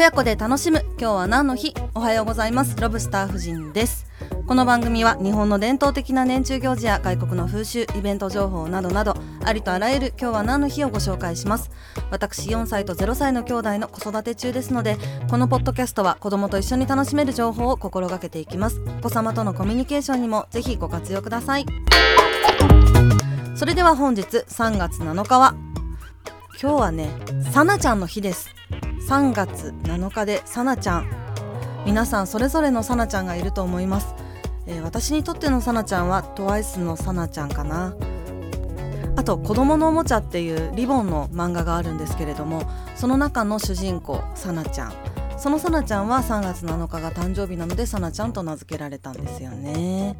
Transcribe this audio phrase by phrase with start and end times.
[0.00, 0.82] 親子で楽しむ。
[0.98, 1.74] 今日は何の日？
[1.94, 2.74] おはようございます。
[2.80, 4.06] ロブスター夫人です。
[4.46, 11.70] この番組は日本の伝統的な年中行事や外国の風習イベント情報などなどありとあらゆる今日は何の日をご紹介します。
[12.10, 14.96] 私4歳と0歳の兄弟の子育て中ですので
[15.28, 18.80] このポッドキャストは子供と一緒に楽しめる情報を心がけていきます。
[19.00, 21.66] お子様とのコミュニケーションにもぜひご活用ください。
[23.54, 25.54] それでは本日3月7日は
[26.58, 27.10] 今日はね
[27.52, 28.48] さなちゃんの日です。
[29.10, 31.10] 3月7日でさなちゃん。
[31.84, 34.14] 皆さんそれぞれのさなちゃんがいると思います。
[34.68, 37.92] えー、私にとってのさなちゃんは TWICE のさなちゃんかな。
[39.16, 42.62] あと「子供のおもちゃ」っていうリボンの漫画があるんですけれども
[42.94, 44.92] その中の主人公さなちゃん。
[45.36, 50.14] そのさなちゃんは3月7日が誕生日なのでさなちゃんと名付けられたんですよね。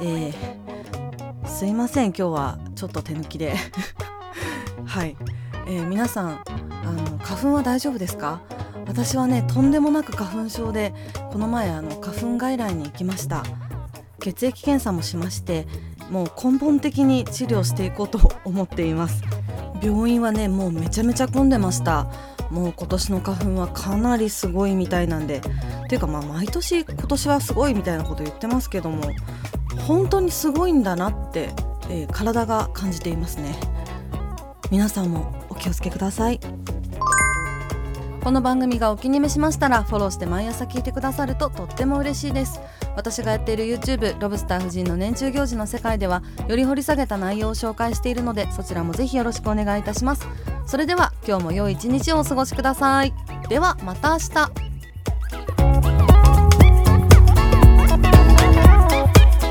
[0.00, 3.54] えー、すいません今日はちょっと手抜きで。
[4.86, 5.14] はい、
[5.66, 8.40] えー、皆さんあの花粉は大丈夫ですか？
[8.86, 10.92] 私はねとんでもなく花粉症で
[11.32, 13.42] この前あの花粉外来に行きました。
[14.20, 15.66] 血液検査もしまして
[16.10, 19.22] もう根本的に治療していこうと思っています。
[19.82, 22.06] 病院はねもうめちゃめちゃ混んでました。
[22.50, 25.40] もう今年の花粉はかなりすごいみたいなんで。
[25.88, 29.02] ていうかまあ毎年今年はすごいみたいなこと言ってますけども
[29.86, 31.50] 本当にすごいんだなって、
[31.90, 33.54] えー、体が感じていますね。
[34.70, 36.40] 皆さんもお気をつけください。
[38.24, 42.58] この番組がお気に召しましたらフォローして毎朝聞いてくださるととっても嬉しいです。
[42.96, 50.26] 私がやっている YouTube ロブスター夫人の年中行事の世界ではより掘り下げた内容を紹介しているのでそちらもぜひよろしくお願いいたします。
[50.64, 53.12] それでは今日も良い一日をお過ごしください。
[53.50, 54.63] ではまた明日。